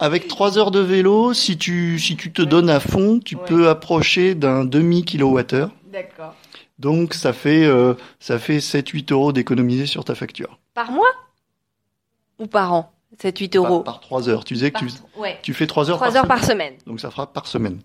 [0.00, 3.42] avec trois heures de vélo, si tu si tu te donnes à fond, tu Ouais.
[3.46, 5.70] peux approcher d'un demi kilowattheure.
[5.92, 6.34] D'accord.
[6.78, 10.58] Donc ça fait euh, ça fait 7-8 euros d'économiser sur ta facture.
[10.74, 11.12] Par mois?
[12.38, 12.92] Ou par an?
[13.22, 14.44] 7-8 euros Par, par 3 heures.
[14.44, 14.86] Tu disais que tu,
[15.18, 15.38] Ouais.
[15.42, 16.38] tu fais 3 heures, 3 par, heures semaine.
[16.38, 16.74] par semaine.
[16.86, 17.80] Donc ça fera par semaine.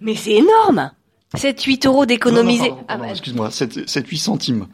[0.00, 0.92] Mais c'est énorme
[1.34, 2.72] 7-8 euros d'économiser.
[2.86, 4.68] Ah, bah- excuse-moi, 7-8 centimes.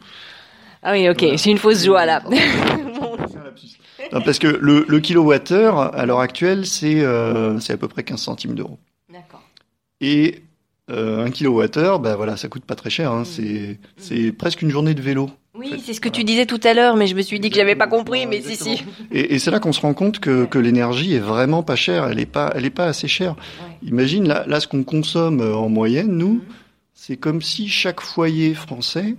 [0.85, 1.35] Ah oui, ok, Voilà.
[1.37, 2.21] j'ai une fausse joie là.
[4.13, 8.03] Non, parce que le, le kilowattheure, à l'heure actuelle, c'est euh, c'est à peu près
[8.03, 8.77] 15 centimes d'euros.
[9.11, 9.41] D'accord.
[9.99, 10.43] Et
[10.91, 13.11] euh, un kilowattheure, bah voilà, ça coûte pas très cher.
[13.11, 15.31] Hein, c'est c'est presque une journée de vélo.
[15.57, 16.19] Oui, fait, c'est ce que voilà.
[16.19, 18.49] tu disais tout à l'heure, mais je me suis dit que j'avais pas compris, Exactement,
[18.49, 18.69] mais si, si.
[18.73, 19.07] exactement.
[19.11, 22.05] Et, et c'est là qu'on se rend compte que, que l'énergie est vraiment pas chère.
[22.07, 23.31] Elle est pas, elle est pas assez chère.
[23.31, 23.87] Ouais.
[23.89, 26.41] Imagine là, là ce qu'on consomme euh, en moyenne, nous, Mhm.
[26.93, 29.15] c'est comme si chaque foyer français.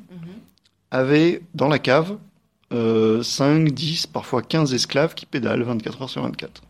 [0.90, 2.16] Avait dans la cave
[2.72, 6.62] euh, 5, 10, parfois 15 esclaves qui pédalent 24 heures sur 24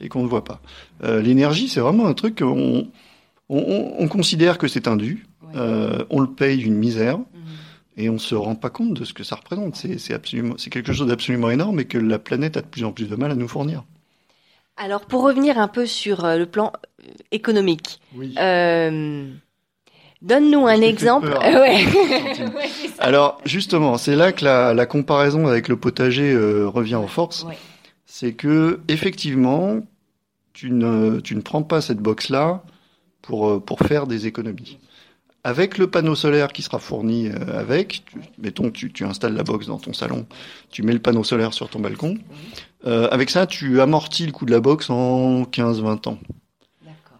[0.00, 0.60] et qu'on ne voit pas.
[1.02, 2.86] Euh, L'énergie, c'est vraiment un truc qu'on
[3.48, 5.52] on, on- on considère que c'est un dû, Ouais.
[5.56, 7.24] euh, on le paye une misère Mhm.
[7.98, 9.76] et on se rend pas compte de ce que ça représente.
[9.76, 12.84] C'est c'est absolument, c'est quelque chose d'absolument énorme et que la planète a de plus
[12.84, 13.84] en plus de mal à nous fournir.
[14.76, 16.72] Alors, pour revenir un peu sur euh, le plan
[17.30, 18.34] économique, Oui.
[18.38, 19.30] euh,
[20.24, 21.30] donne-nous un exemple.
[21.30, 21.42] peur.
[21.44, 21.84] Ouais.
[22.34, 22.52] Centimes.
[22.98, 27.44] Alors justement, c'est là que la, la comparaison avec le potager euh, revient en force.
[27.44, 27.56] Ouais.
[28.06, 29.80] C'est que effectivement,
[30.52, 32.62] tu ne, tu ne prends pas cette box-là
[33.22, 34.78] pour, euh, pour faire des économies.
[35.42, 39.42] Avec le panneau solaire qui sera fourni euh, avec, tu, mettons tu, tu installes la
[39.42, 40.26] box dans ton salon,
[40.70, 42.16] tu mets le panneau solaire sur ton balcon.
[42.86, 46.18] Euh, avec ça, tu amortis le coût de la box en 15-20 ans.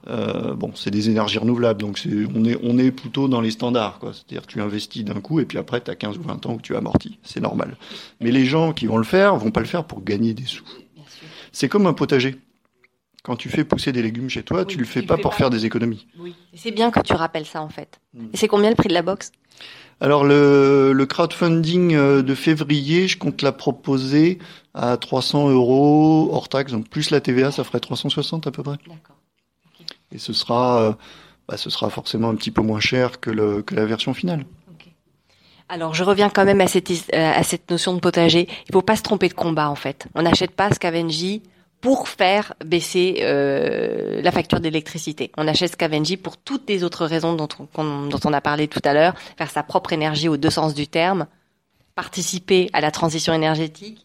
[0.09, 3.51] Euh, bon, c'est des énergies renouvelables, donc c'est, on, est, on est plutôt dans les
[3.51, 3.99] standards.
[3.99, 4.13] Quoi.
[4.13, 6.55] C'est-à-dire que tu investis d'un coup et puis après, tu as 15 ou 20 ans
[6.55, 7.19] où tu amortis.
[7.23, 7.77] C'est normal.
[8.21, 10.65] Mais les gens qui vont le faire vont pas le faire pour gagner des sous.
[11.53, 12.37] C'est comme un potager.
[13.23, 15.23] Quand tu fais pousser des légumes chez toi, Oui, tu le fais tu pas fais
[15.23, 16.07] pour pas- faire des économies.
[16.19, 16.35] Oui.
[16.55, 17.99] C'est bien que tu rappelles ça en fait.
[18.13, 18.27] Mm.
[18.35, 19.33] Et c'est combien le prix de la box
[20.01, 24.39] Alors le, le crowdfunding euh, de février, je compte la proposer
[24.75, 28.77] à 300 euros hors taxe, donc plus la TVA, ça ferait 360 à peu près.
[28.87, 29.17] D'accord.
[30.13, 30.93] Et ce sera, euh,
[31.49, 34.45] bah, ce sera forcément un petit peu moins cher que, le, que la version finale.
[35.69, 38.49] Alors, je reviens quand même à cette, euh, à cette notion de potager.
[38.69, 40.07] Il faut pas se tromper de combat, en fait.
[40.15, 41.43] On n'achète pas Scavengy
[41.81, 45.31] pour faire baisser euh, la facture d'électricité.
[45.37, 48.81] On achète Scavengy pour toutes les autres raisons dont on, dont on a parlé tout
[48.85, 51.27] à l'heure, faire sa propre énergie aux deux sens du terme,
[51.95, 54.04] participer à la transition énergétique.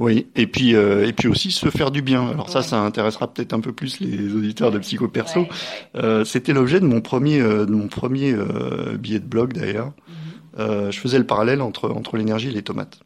[0.00, 2.26] Oui, et puis euh, et puis aussi se faire du bien.
[2.30, 2.64] Alors ça, Ouais.
[2.64, 5.40] ça intéressera peut-être un peu plus les auditeurs de Psycho Perso.
[5.40, 5.48] Ouais.
[5.96, 9.88] Euh, C'était l'objet de mon premier euh, de mon premier euh, billet de blog d'ailleurs.
[9.88, 10.14] Mhm.
[10.60, 13.00] Euh, je faisais le parallèle entre entre l'énergie et les tomates.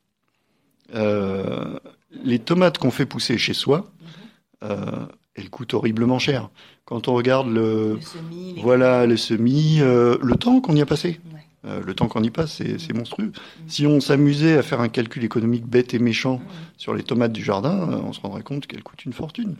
[0.95, 1.79] Euh,
[2.23, 4.71] les tomates qu'on fait pousser chez soi, Mhm.
[4.71, 6.51] euh, elles coûtent horriblement cher.
[6.85, 10.81] Quand on regarde le Le semis, les- voilà les semis, euh, le temps qu'on y
[10.83, 11.21] a passé.
[11.33, 11.34] Ouais.
[11.67, 13.33] Euh, le temps qu'on y passe, c'est monstrueux.
[13.67, 16.41] Si on s'amusait à faire un calcul économique bête et méchant
[16.77, 19.57] sur les tomates du jardin, euh, on se rendrait compte qu'elles coûtent une fortune.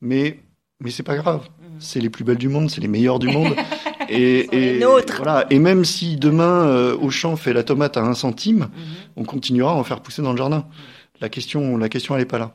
[0.00, 0.38] Mais
[0.80, 1.48] mais c'est pas grave.
[1.78, 3.54] C'est les plus belles du monde, c'est les meilleures du monde.
[4.08, 4.84] Et, et
[5.16, 5.46] voilà.
[5.48, 8.68] Et même si demain euh, Auchan fait la tomate à un centime,
[9.16, 10.66] on continuera à en faire pousser dans le jardin.
[11.22, 12.54] La question, la question, elle est pas là.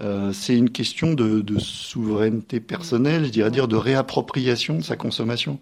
[0.00, 4.96] Euh, c'est une question de, de souveraineté personnelle, je dirais dire de réappropriation de sa
[4.96, 5.58] consommation.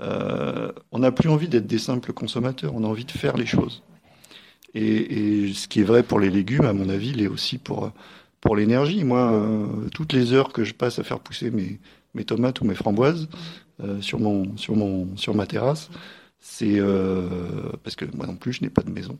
[0.00, 3.46] Euh, on n'a plus envie d'être des simples consommateurs, on a envie de faire les
[3.46, 3.82] choses.
[4.74, 7.92] Et, et ce qui est vrai pour les légumes, à mon avis, l'est aussi pour
[8.40, 9.04] pour l'énergie.
[9.04, 11.78] Moi, euh, toutes les heures que je passe à faire pousser mes
[12.14, 13.28] mes tomates ou mes framboises
[13.82, 15.90] euh, sur mon sur mon sur ma terrasse,
[16.40, 19.18] c'est euh, parce que moi non plus, je n'ai pas de maison.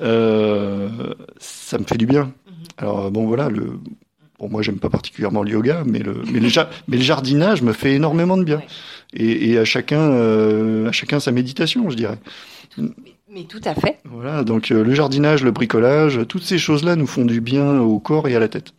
[0.00, 2.32] Euh, ça me fait du bien.
[2.78, 3.78] Alors bon, voilà le.
[4.40, 7.60] Bon, moi, j'aime pas particulièrement le yoga, mais le, mais le, ja- mais le jardinage
[7.60, 8.56] me fait énormément de bien.
[8.56, 8.66] Ouais.
[9.12, 12.18] Et, et à chacun, euh, à chacun sa méditation, je dirais.
[12.78, 13.98] Mais tout à fait.
[14.04, 14.42] Voilà.
[14.42, 18.28] Donc euh, le jardinage, le bricolage, toutes ces choses-là nous font du bien au corps
[18.28, 18.72] et à la tête.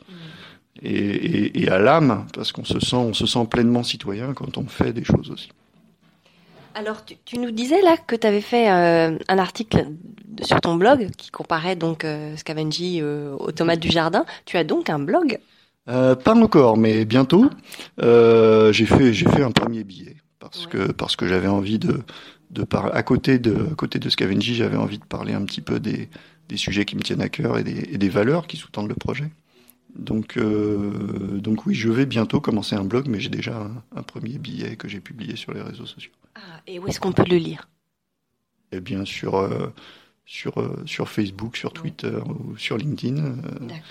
[0.81, 4.57] Et, et, et à l'âme, parce qu'on se sent, on se sent pleinement citoyen quand
[4.57, 5.49] on fait des choses aussi.
[6.73, 9.87] Alors, tu, tu nous disais là que tu avais fait euh, un article
[10.41, 14.25] sur ton blog qui comparait donc euh, Scavengy euh, aux tomates du jardin.
[14.45, 15.37] Tu as donc un blog
[15.89, 17.49] Euh, pas encore, mais bientôt.
[18.01, 20.71] Euh, j'ai fait, j'ai fait un premier billet parce Ouais.
[20.71, 22.01] que parce que j'avais envie de
[22.51, 25.61] de par à côté de à côté de Scavengy, j'avais envie de parler un petit
[25.61, 26.09] peu des
[26.49, 28.95] des sujets qui me tiennent à cœur et des et des valeurs qui sous-tendent le
[28.95, 29.31] projet.
[29.95, 34.03] Donc euh, donc oui, je vais bientôt commencer un blog, mais j'ai déjà un, un
[34.03, 36.11] premier billet que j'ai publié sur les réseaux sociaux.
[36.35, 37.67] Ah, Et où est-ce qu'on peut le lire?
[38.71, 39.73] Et bien sur euh,
[40.25, 43.81] sur euh, sur Facebook, sur Twitter ou sur LinkedIn, euh, D'accord.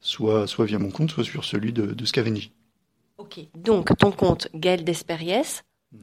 [0.00, 2.52] Soit soit via mon compte, soit sur celui de, de Scavengy.
[3.18, 3.40] Ok.
[3.54, 5.62] Donc, ton compte Gaël Despériès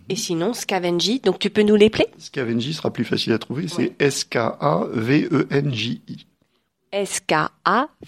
[0.10, 1.20] et sinon Scavengy.
[1.20, 6.26] Donc, tu peux nous l'épeler Scavengy sera plus facile à trouver, c'est S-K-A-V-E-N-J-I.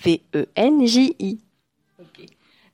[0.10, 1.38] S-K-A-V-E-N-J-I.
[1.99, 2.25] Ok.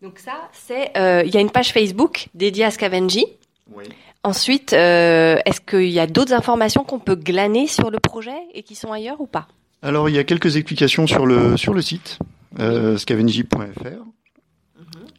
[0.01, 0.91] Donc ça, c'est...
[0.97, 3.25] euh, Il y a une page Facebook dédiée à Scavengy.
[3.73, 3.85] Oui.
[4.23, 8.63] Ensuite, euh, est-ce qu'il y a d'autres informations qu'on peut glaner sur le projet et
[8.63, 9.47] qui sont ailleurs ou pas?
[9.81, 12.17] Alors, il y a quelques explications sur le, sur le site,
[12.59, 14.05] euh, scavengy.fr.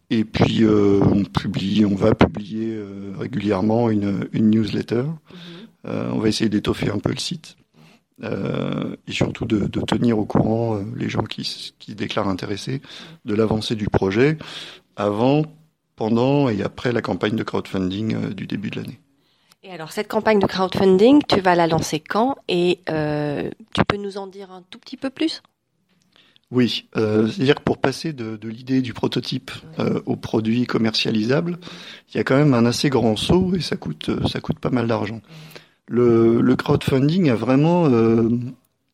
[0.09, 5.03] Et puis, euh, on publie, on va publier euh, régulièrement une, une newsletter.
[5.87, 7.57] Euh, on va essayer d'étoffer un peu le site.
[8.23, 12.81] Et surtout de, de tenir au courant les gens qui, qui déclarent intéressés
[13.27, 14.39] de l'avancée du projet
[14.97, 15.43] avant,
[15.97, 19.01] pendant et après la campagne de crowdfunding du début de l'année.
[19.63, 22.37] Et alors, cette campagne de crowdfunding, tu vas la lancer quand?
[22.49, 25.43] Et tu peux nous en dire un tout petit peu plus?
[26.57, 31.59] Oui, euh, c'est-à-dire que pour passer de, de l'idée du prototype euh, au produit commercialisable,
[32.09, 34.59] il y a quand même un assez grand saut et ça coûte euh, ça coûte
[34.59, 35.21] pas mal d'argent.
[35.87, 38.31] Le, le crowdfunding a vraiment euh,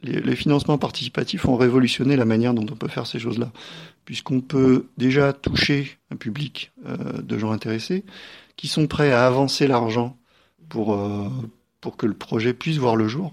[0.03, 3.53] les, les financements participatifs ont révolutionné la manière dont on peut faire ces choses-là,
[4.05, 8.05] puisqu'on peut déjà toucher un public euh, de gens intéressés
[8.57, 10.17] qui sont prêts à avancer l'argent
[10.69, 11.29] pour euh,
[11.81, 13.33] pour que le projet puisse voir le jour.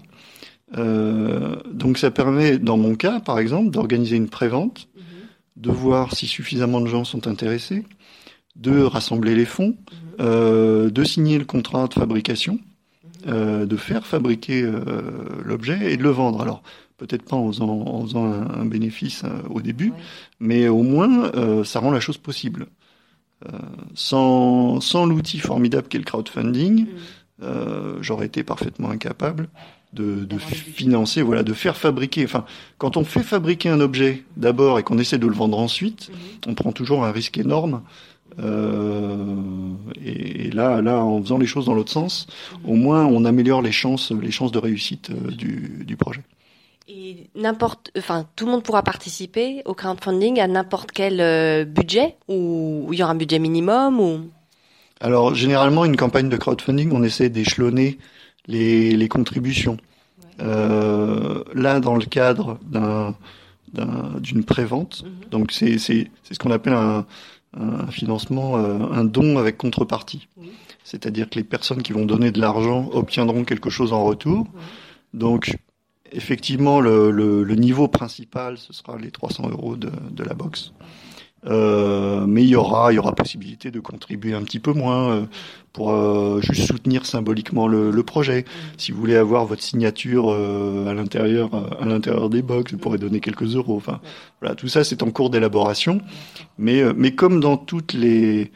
[0.76, 4.88] Euh, donc ça permet, dans mon cas par exemple, d'organiser une prévente,
[5.56, 7.84] de voir si suffisamment de gens sont intéressés,
[8.56, 9.76] de rassembler les fonds,
[10.20, 12.58] euh, de signer le contrat de fabrication,
[13.26, 14.82] euh, de faire fabriquer euh,
[15.44, 16.40] l'objet et de le vendre.
[16.40, 16.62] Alors
[16.96, 19.92] peut-être pas en faisant, en faisant un, un bénéfice euh, au début,
[20.38, 22.66] mais au moins euh, ça rend la chose possible.
[23.46, 23.58] Euh,
[23.94, 26.86] sans sans l'outil formidable qu'est le crowdfunding,
[27.42, 29.48] euh, j'aurais été parfaitement incapable
[29.92, 32.24] de, financer, voilà, de faire fabriquer.
[32.24, 32.44] Enfin,
[32.78, 36.52] quand on fait fabriquer un objet d'abord et qu'on essaie de le vendre ensuite, Mhm.
[36.52, 37.82] on prend toujours un risque énorme.
[38.38, 39.26] Euh,
[40.04, 42.26] et, et là, là, en faisant les choses dans l'autre sens,
[42.64, 46.22] au moins on améliore les chances, les chances de réussite euh, du, du projet.
[46.88, 52.16] Et n'importe, enfin, tout le monde pourra participer au crowdfunding à n'importe quel euh, budget
[52.28, 54.20] ou il y aura un budget minimum ou?
[55.00, 57.98] Alors, généralement, une campagne de crowdfunding, on essaie d'échelonner
[58.46, 59.76] les, les contributions.
[60.40, 63.14] Euh, là, dans le cadre d'un
[63.72, 65.28] d'un- d'une prévente, Mhm.
[65.30, 67.06] donc c'est c'est c'est ce qu'on appelle un,
[67.56, 70.26] un financement, euh, un don avec contrepartie.
[70.82, 74.48] C'est-à-dire que les personnes qui vont donner de l'argent obtiendront quelque chose en retour.
[75.14, 75.56] Donc,
[76.10, 80.72] effectivement, le, le, le niveau principal, ce sera les 300 euros de, de la box.
[81.46, 85.10] Euh, mais il y aura, il y aura possibilité de contribuer un petit peu moins
[85.10, 85.26] euh,
[85.72, 88.44] pour euh, juste soutenir symboliquement le, le projet.
[88.76, 91.50] Si vous voulez avoir votre signature à l'intérieur,
[91.80, 93.76] à l'intérieur des box, vous pourrez donner quelques euros.
[93.76, 94.00] Enfin,
[94.40, 96.02] voilà, tout ça c'est en cours d'élaboration.
[96.58, 98.52] Mais, mais comme dans toutes les,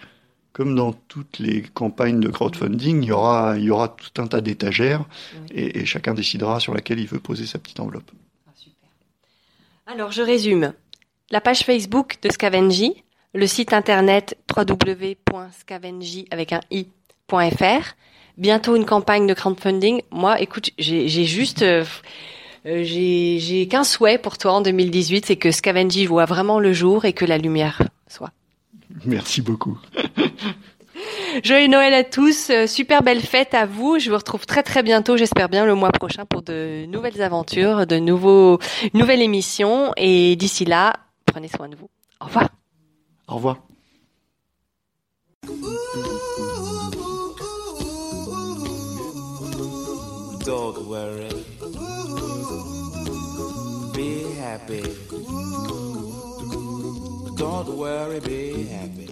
[0.53, 4.27] comme dans toutes les campagnes de crowdfunding, il y aura, il y aura tout un
[4.27, 5.05] tas d'étagères
[5.51, 8.11] et, et chacun décidera sur laquelle il veut poser sa petite enveloppe.
[9.87, 10.73] Alors, je résume.
[11.31, 17.95] La page Facebook de Scavengy, le site internet www.scavengy avec un i.fr.
[18.37, 20.03] Bientôt une campagne de crowdfunding.
[20.11, 21.83] Moi, écoute, j'ai juste, euh,
[22.67, 27.07] euh, j'ai qu'un souhait pour toi en 2018, c'est que Scavengy voit vraiment le jour
[27.07, 28.33] et que la lumière soit.
[29.07, 29.79] Merci beaucoup.
[31.43, 33.99] Joyeux Noël à tous, euh, super belle fête à vous.
[33.99, 37.87] Je vous retrouve très très bientôt, j'espère bien le mois prochain pour de nouvelles aventures,
[37.87, 38.59] de nouveaux,
[38.93, 39.93] une nouvelle émission.
[39.97, 40.93] Et d'ici là,
[41.35, 41.91] prenez soin de vous.
[42.21, 42.49] Au revoir.
[43.27, 43.57] Au revoir.
[50.45, 51.45] Don't worry.
[53.95, 54.85] Be happy.
[57.37, 59.04] Don't worry, be happy.